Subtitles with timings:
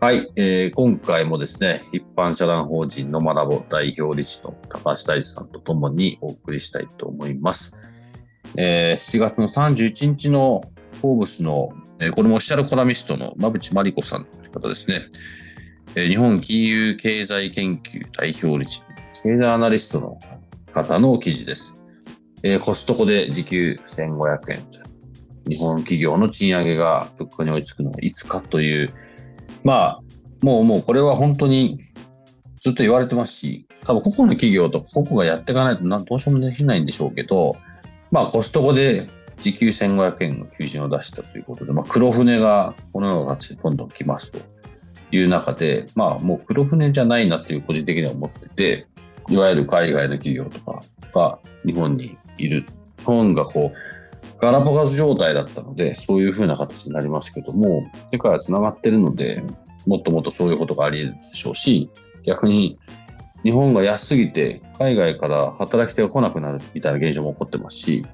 [0.00, 7.76] はい、えー、今回もですね、一般社団法人の学ぼ代表理事の高橋大地さんとともにお送りしたいと思います。
[8.56, 10.62] えー、7月の31日の
[11.00, 15.02] フォーブスの、えー、これもオフィシャルコラミストの馬淵真理子さんという方ですね、
[15.96, 18.82] えー、日本金融経済研究代表理事、
[19.24, 20.20] 経済アナリストの
[20.72, 21.76] 方の記事です。
[22.44, 24.88] えー、コストコで時給1500円
[25.48, 28.94] 日本企業の賃上げが物価に追いつくのはいつかという
[29.64, 30.00] まあ、
[30.42, 31.78] もうもうこれは本当に
[32.60, 37.56] ずっと言われてますし、多分個々の企業と個々がやっていかないとどうしようもできないんでしょうけど、
[38.10, 39.06] まあコストコで
[39.40, 44.40] 時給1500円の求人を出したということで、まあ、黒船がこのような形でどんどん来ますと
[45.12, 48.84] いう中で、まあもう黒船じゃないなっていう個人的には思ってて、
[49.28, 50.82] いわゆる海外の企業とか
[51.14, 52.66] が日本にいる。
[52.98, 53.97] 日本がこう、
[54.40, 59.42] ガラパゴス状態だったので、そういうふうな形になりますけども、世界は繋がってるので、
[59.86, 61.90] もっともっとそういうことがあり得るでしょうし、
[62.24, 62.78] 逆に
[63.42, 68.06] 日本が安すぎて海外から働き手が来なくなるみたいな現象も起こってますし、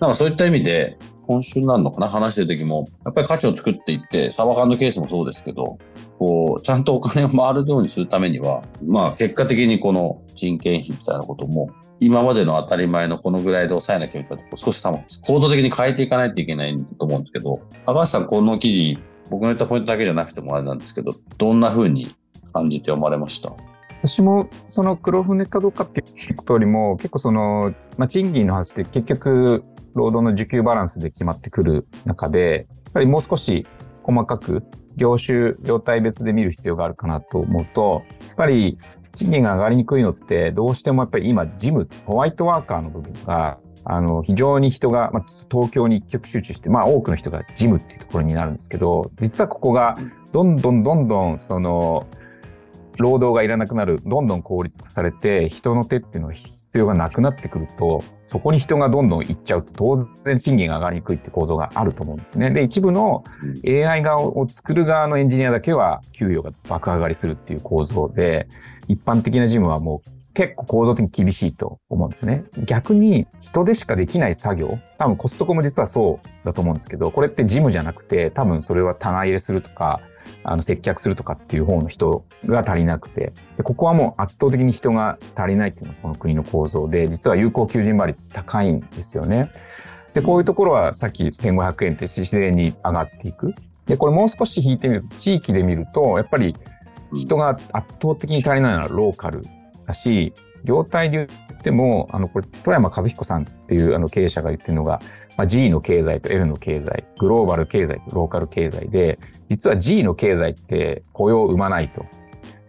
[0.00, 5.78] なんかそういった意味で、今週なるのかな、話してる時も、やっぱり価値を作っていって、サバ缶のケースもそうですけど、
[6.18, 18.98] こう、ちゃんとお金を回るようにするためには、まあ結果的にこの人件費みたいなことも今までの当たり前のこのぐらいで抑えなきゃいけないと少し多分構造的に変えていかないといけないと思うんですけど、高橋さん、この記事、
[19.30, 22.14] 僕の言ったポイントだけじゃなくてもあれなんですけど、どんな風に
[22.52, 23.52] 感じて読まれました？
[24.00, 29.64] 私もその黒船かどうかっていうとよりも、結構その、まあ、賃金の話って結局、
[29.94, 33.66] 労働の需給バランスで決まってくる中で、やっぱりもう少し
[34.04, 34.62] 細かく
[34.96, 38.78] 業種、業態別で見る必要があるかなと思うと、やっぱり
[39.18, 49.98] 賃金が上がりにくいのって、どうしてもやっぱり今、ジム、ホワイトワーカーの部分が、あの、非常に人が、まあ、東京に一極集中して、まあ、多くの人がジムっていうところになるんですけど、実はここが、
[50.32, 52.06] どんどんどんどん、その、
[52.98, 56.34] 労働がいらなくなる、どんどん効率化されて、人の手っていうのは
[56.68, 62.50] 必要がなくなってくると、そこに人がどんどん行っちゃうと、当然賃金が上がりにくいって構造があると思うんですね。
[62.50, 63.24] で、一部の
[63.66, 68.48] AI 側を作る側のエンジニアだけは給与が爆上がりするっていう構造で、
[68.86, 72.44] 一般的な事務はもう結構構造的に厳しいと思うんですね。
[72.66, 80.02] 逆に人でしかできない作業、多分コストコも実はそうだと思うんですけど、これって事務じゃなくて、多分それは棚入れするとか、
[80.50, 89.50] あの接客するとかっていう方の人が足りなくてで、ここはもう圧倒的に人が足りないっていうのがこの国の構造で、実は有効求人倍率高いんですよね。
[90.14, 93.54] で、こういうところはさっき1500円って自然に上がっていく。
[93.86, 96.56] で、これもう少し引いてみると、地域で見ると、やっぱり
[97.12, 99.42] 人が圧倒的に足りないのはローカル
[99.86, 100.32] だし、
[100.64, 105.00] 業態で言っても、あの、これ、富山和彦さんっていうあの経営者が言ってるのが、
[105.36, 112.04] まあ、G の経済と L の経済、グローバル経済とローカル経済で、実は G の経済って雇用を生まないと。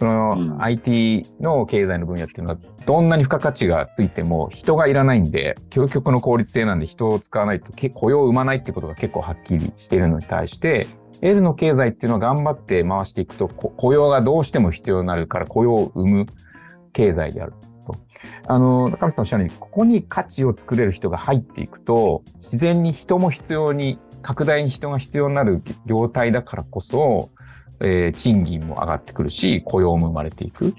[0.00, 10.86] その IT の経済の分野っていうのは、どんなに付加価値がついても人がいらないんで、究極の効率性なんで人を使わないと雇用を生まないってことが結構はっきりしているのに対して、
[11.22, 16.26] L の経済っていうのは頑張って回していくと、雇用がどうしても必要になるから雇用を生む
[16.92, 17.73] 経済であると。
[18.46, 27.30] あの、中道さんおっしゃるように、ここに価値を作れる人が入っていくと、自然に人も必要に、拡大に人が必要になる業態だからこそ、
[27.80, 30.74] えー、賃金も上がってくるし、雇用も生まれていく。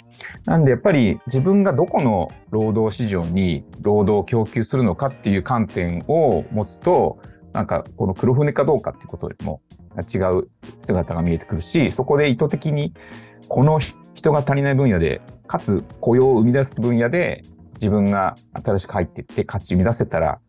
[0.45, 7.19] なんでやっぱり自分がどこの労働市場に労働を供給するのかっていう観点を持つと、
[7.53, 9.61] なんかこの黒船かどうかっていうことよりも
[10.11, 10.49] 違う
[10.79, 12.93] 姿が見えてくるし、そこで意図的に
[13.47, 13.79] この
[14.13, 17.43] 人が足りない分野で、かつ雇用を生み出す分野で
[17.75, 20.39] 自分が新しく入っていって価値生み出せたら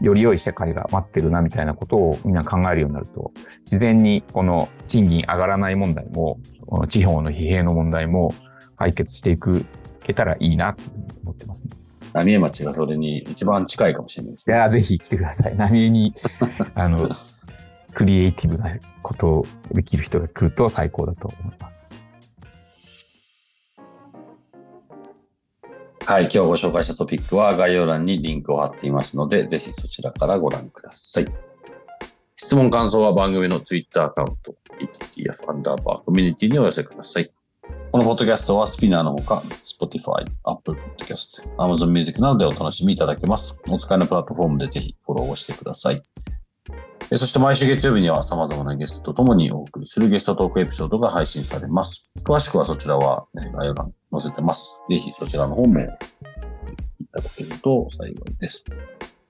[0.00, 3.32] より良い社会が待ってるなみたいなことをみんな考えるようになると、
[3.64, 8.34] 自然にこの賃金上がらない問題も、この地方の疲弊の問題も
[8.76, 9.64] 解決していく、
[10.04, 10.82] けたらいいなと
[11.22, 11.70] 思ってますね。
[12.12, 14.56] 浪江町がそれに一番近いかもしれないですね。
[14.56, 15.56] いや、ぜひ来てください。
[15.56, 16.12] 浪江に、
[16.74, 17.08] あの、
[17.94, 21.85] クリエイティブなことをできる人が来ると最高だと思います。
[26.06, 31.26] はい、今日ご紹介したトピックは概要欄にリンクを貼っていますので、ぜひそちらからご覧ください。
[32.36, 37.28] 質問、感想は番組の Twitter アカウント、TTTF アンダーバーコミュニティにお寄せください。
[37.90, 43.60] このポッドキャストはスピナーのほか、Spotify、Apple Podcast、Amazon Music などでお楽しみいただけます。
[43.68, 46.04] お使いのプラットフォームでぜひフォローをしてください。
[47.16, 52.12] そして毎週月曜日には様々なゲストとともにお送りするゲストトークエピソードが配信されます。
[52.24, 54.80] 詳しくはそちらは、概要欄載せてます。
[54.88, 55.86] ぜひそちらの方もい
[57.12, 58.64] ただけると幸いです。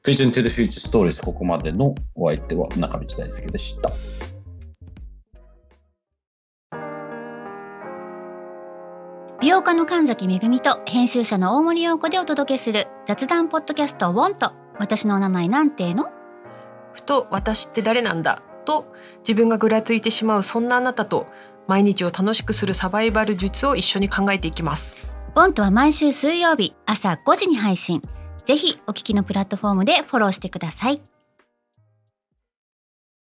[0.05, 3.91] Vision to the Future Stories ここまでのお相手は中道大輔でした。
[9.41, 16.07] 美容家の神崎めぐみと編集者の大森洋子でお届けする雑談ポッドキャストウォンと私のお名前なんての？
[16.95, 18.43] ふと私って誰なんだ？
[18.65, 21.27] と自分がぐらついてしまうそんなあなたと
[21.67, 24.97] 毎日を楽しくするサバイバル術を一緒に考えていきます。
[25.35, 28.03] ボンとは毎週水曜日朝5時に配信。
[28.45, 31.03] ぜひお聞きのプラットフォームでフォローしてください。